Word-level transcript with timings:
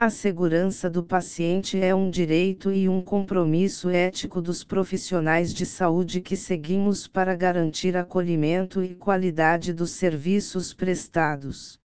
A 0.00 0.10
segurança 0.10 0.88
do 0.88 1.02
paciente 1.02 1.76
é 1.80 1.92
um 1.92 2.08
direito 2.08 2.70
e 2.70 2.88
um 2.88 3.02
compromisso 3.02 3.90
ético 3.90 4.40
dos 4.40 4.62
profissionais 4.62 5.52
de 5.52 5.66
saúde 5.66 6.20
que 6.20 6.36
seguimos 6.36 7.08
para 7.08 7.34
garantir 7.34 7.96
acolhimento 7.96 8.80
e 8.80 8.94
qualidade 8.94 9.72
dos 9.72 9.90
serviços 9.90 10.72
prestados. 10.72 11.80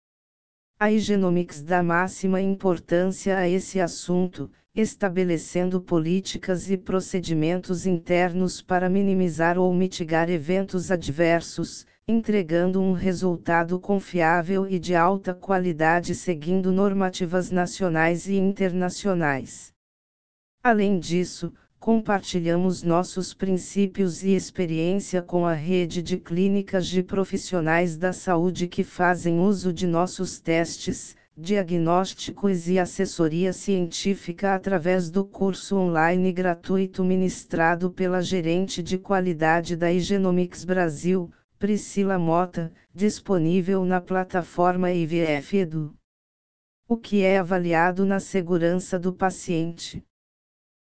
A 0.80 0.90
Higienomics 0.90 1.60
dá 1.60 1.82
máxima 1.82 2.40
importância 2.40 3.36
a 3.36 3.46
esse 3.46 3.78
assunto, 3.78 4.50
estabelecendo 4.80 5.80
políticas 5.80 6.70
e 6.70 6.76
procedimentos 6.76 7.84
internos 7.84 8.62
para 8.62 8.88
minimizar 8.88 9.58
ou 9.58 9.74
mitigar 9.74 10.30
eventos 10.30 10.92
adversos, 10.92 11.84
entregando 12.06 12.80
um 12.80 12.92
resultado 12.92 13.80
confiável 13.80 14.68
e 14.68 14.78
de 14.78 14.94
alta 14.94 15.34
qualidade 15.34 16.14
seguindo 16.14 16.70
normativas 16.70 17.50
nacionais 17.50 18.28
e 18.28 18.36
internacionais. 18.36 19.72
Além 20.62 21.00
disso, 21.00 21.52
compartilhamos 21.80 22.84
nossos 22.84 23.34
princípios 23.34 24.22
e 24.22 24.30
experiência 24.30 25.20
com 25.20 25.44
a 25.44 25.54
rede 25.54 26.00
de 26.00 26.18
clínicas 26.18 26.86
de 26.86 27.02
profissionais 27.02 27.96
da 27.96 28.12
saúde 28.12 28.68
que 28.68 28.84
fazem 28.84 29.40
uso 29.40 29.72
de 29.72 29.88
nossos 29.88 30.38
testes, 30.38 31.16
diagnósticos 31.40 32.66
e 32.66 32.80
assessoria 32.80 33.52
científica 33.52 34.56
através 34.56 35.08
do 35.08 35.24
curso 35.24 35.76
online 35.76 36.32
gratuito 36.32 37.04
ministrado 37.04 37.92
pela 37.92 38.20
gerente 38.20 38.82
de 38.82 38.98
qualidade 38.98 39.76
da 39.76 39.92
Higienomics 39.92 40.64
Brasil, 40.64 41.30
Priscila 41.56 42.18
Mota, 42.18 42.72
disponível 42.92 43.84
na 43.84 44.00
plataforma 44.00 44.90
IVF 44.90 45.58
Edu. 45.58 45.94
O 46.88 46.96
que 46.96 47.22
é 47.22 47.38
avaliado 47.38 48.04
na 48.04 48.18
segurança 48.18 48.98
do 48.98 49.12
paciente? 49.12 50.04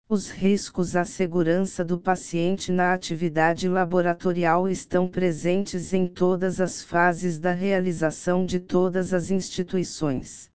Os 0.09 0.31
riscos 0.31 0.95
à 0.95 1.05
segurança 1.05 1.85
do 1.85 1.99
paciente 1.99 2.71
na 2.71 2.93
atividade 2.93 3.69
laboratorial 3.69 4.69
estão 4.69 5.09
presentes 5.09 5.93
em 5.93 6.07
todas 6.07 6.61
as 6.61 6.83
fases 6.83 7.39
da 7.39 7.53
realização 7.53 8.45
de 8.45 8.61
todas 8.61 9.15
as 9.15 9.31
instituições. 9.31 10.51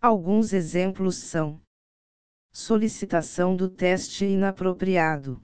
Alguns 0.00 0.52
exemplos 0.52 1.16
são: 1.16 1.60
solicitação 2.52 3.54
do 3.54 3.68
teste 3.68 4.24
inapropriado, 4.24 5.40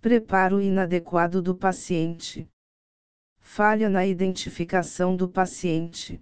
preparo 0.00 0.60
inadequado 0.60 1.40
do 1.40 1.54
paciente 1.54 2.48
falha 3.44 3.88
na 3.88 4.04
identificação 4.04 5.14
do 5.14 5.28
paciente, 5.28 6.20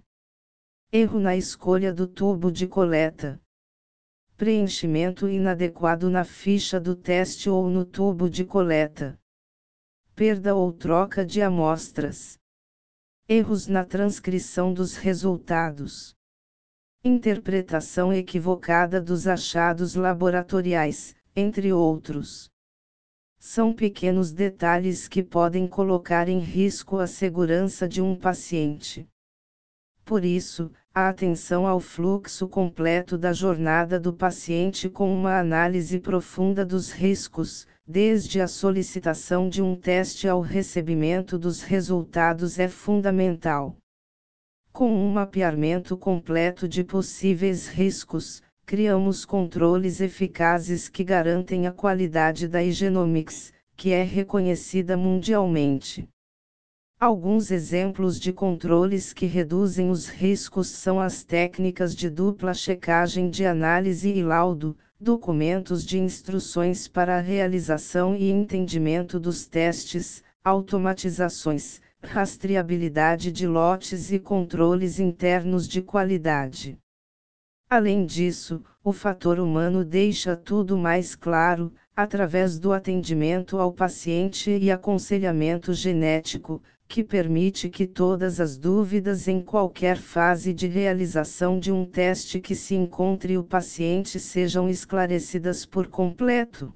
erro 0.91 1.19
na 1.19 1.35
escolha 1.35 1.91
do 1.91 2.05
tubo 2.05 2.51
de 2.51 2.67
coleta, 2.67 3.41
preenchimento 4.35 5.27
inadequado 5.27 6.09
na 6.09 6.23
ficha 6.23 6.79
do 6.79 6.95
teste 6.95 7.49
ou 7.49 7.69
no 7.69 7.85
tubo 7.85 8.29
de 8.29 8.43
coleta, 8.43 9.19
perda 10.15 10.55
ou 10.55 10.73
troca 10.73 11.23
de 11.23 11.41
amostras, 11.41 12.37
erros 13.27 13.67
na 13.67 13.85
transcrição 13.85 14.73
dos 14.73 14.95
resultados. 14.95 16.15
Interpretação 17.03 18.13
equivocada 18.13 18.99
dos 18.99 19.27
achados 19.27 19.93
laboratoriais, 19.93 21.15
entre 21.35 21.71
outros. 21.71 22.49
São 23.37 23.73
pequenos 23.73 24.31
detalhes 24.31 25.07
que 25.07 25.21
podem 25.21 25.67
colocar 25.67 26.29
em 26.29 26.39
risco 26.39 26.97
a 26.97 27.07
segurança 27.07 27.87
de 27.87 28.01
um 28.01 28.15
paciente. 28.15 29.07
Por 30.05 30.25
isso, 30.25 30.69
a 30.93 31.07
atenção 31.07 31.65
ao 31.65 31.79
fluxo 31.79 32.47
completo 32.47 33.17
da 33.17 33.31
jornada 33.31 33.99
do 33.99 34.13
paciente 34.13 34.89
com 34.89 35.13
uma 35.13 35.39
análise 35.39 35.97
profunda 35.99 36.65
dos 36.65 36.91
riscos, 36.91 37.65
desde 37.87 38.41
a 38.41 38.47
solicitação 38.47 39.47
de 39.47 39.61
um 39.61 39.75
teste 39.75 40.27
ao 40.27 40.41
recebimento 40.41 41.37
dos 41.37 41.61
resultados 41.61 42.59
é 42.59 42.67
fundamental. 42.67 43.77
Com 44.73 44.91
um 44.91 45.11
mapeamento 45.11 45.95
completo 45.95 46.67
de 46.67 46.83
possíveis 46.83 47.67
riscos, 47.67 48.41
criamos 48.65 49.23
controles 49.23 50.01
eficazes 50.01 50.89
que 50.89 51.03
garantem 51.03 51.65
a 51.65 51.71
qualidade 51.71 52.47
da 52.47 52.61
Higienomics, 52.61 53.53
que 53.75 53.91
é 53.91 54.03
reconhecida 54.03 54.97
mundialmente. 54.97 56.07
Alguns 57.03 57.51
exemplos 57.51 58.17
de 58.17 58.31
controles 58.31 59.11
que 59.11 59.25
reduzem 59.25 59.89
os 59.89 60.07
riscos 60.07 60.69
são 60.69 61.01
as 61.01 61.21
técnicas 61.21 61.93
de 61.93 62.09
dupla 62.09 62.53
checagem 62.53 63.29
de 63.29 63.45
análise 63.45 64.09
e 64.09 64.23
laudo, 64.23 64.77
documentos 64.97 65.85
de 65.85 65.99
instruções 65.99 66.87
para 66.87 67.17
a 67.17 67.19
realização 67.19 68.15
e 68.15 68.31
entendimento 68.31 69.19
dos 69.19 69.45
testes, 69.45 70.23
automatizações, 70.41 71.81
rastreabilidade 72.01 73.33
de 73.33 73.45
lotes 73.45 74.09
e 74.09 74.17
controles 74.17 74.97
internos 74.97 75.67
de 75.67 75.81
qualidade. 75.81 76.77
Além 77.69 78.05
disso, 78.05 78.63
o 78.81 78.93
fator 78.93 79.39
humano 79.39 79.83
deixa 79.83 80.37
tudo 80.37 80.77
mais 80.77 81.15
claro, 81.15 81.73
através 81.93 82.57
do 82.57 82.71
atendimento 82.71 83.57
ao 83.57 83.73
paciente 83.73 84.49
e 84.51 84.71
aconselhamento 84.71 85.73
genético, 85.73 86.61
que 86.93 87.03
permite 87.03 87.69
que 87.71 87.87
todas 87.87 88.39
as 88.39 88.55
dúvidas 88.55 89.27
em 89.27 89.41
qualquer 89.41 89.97
fase 89.97 90.53
de 90.53 90.67
realização 90.67 91.59
de 91.59 91.71
um 91.71 91.85
teste 91.85 92.39
que 92.39 92.53
se 92.53 92.75
encontre 92.75 93.35
o 93.35 93.43
paciente 93.43 94.19
sejam 94.19 94.69
esclarecidas 94.69 95.65
por 95.65 95.87
completo. 95.87 96.71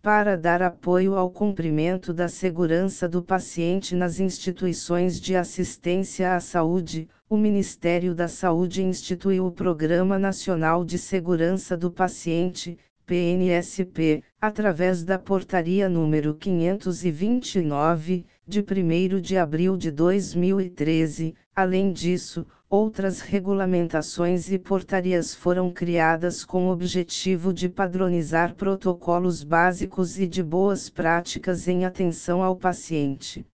Para 0.00 0.38
dar 0.38 0.62
apoio 0.62 1.16
ao 1.16 1.30
cumprimento 1.30 2.14
da 2.14 2.28
segurança 2.28 3.06
do 3.06 3.22
paciente 3.22 3.94
nas 3.94 4.18
instituições 4.20 5.20
de 5.20 5.36
assistência 5.36 6.34
à 6.34 6.40
saúde, 6.40 7.06
o 7.28 7.36
Ministério 7.36 8.14
da 8.14 8.26
Saúde 8.26 8.82
instituiu 8.82 9.44
o 9.44 9.52
Programa 9.52 10.18
Nacional 10.18 10.82
de 10.82 10.96
Segurança 10.96 11.76
do 11.76 11.90
Paciente, 11.90 12.78
PNSP, 13.04 14.22
através 14.40 15.02
da 15.02 15.18
Portaria 15.18 15.88
número 15.88 16.32
529, 16.32 18.24
de 18.50 18.58
1 18.58 19.20
de 19.20 19.36
abril 19.36 19.76
de 19.76 19.92
2013. 19.92 21.36
Além 21.54 21.92
disso, 21.92 22.44
outras 22.68 23.20
regulamentações 23.20 24.50
e 24.50 24.58
portarias 24.58 25.32
foram 25.32 25.70
criadas 25.70 26.44
com 26.44 26.66
o 26.66 26.72
objetivo 26.72 27.54
de 27.54 27.68
padronizar 27.68 28.56
protocolos 28.56 29.44
básicos 29.44 30.18
e 30.18 30.26
de 30.26 30.42
boas 30.42 30.90
práticas 30.90 31.68
em 31.68 31.84
atenção 31.84 32.42
ao 32.42 32.56
paciente. 32.56 33.46